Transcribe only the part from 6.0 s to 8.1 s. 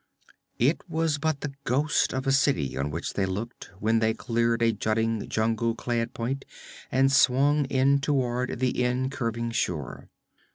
point and swung in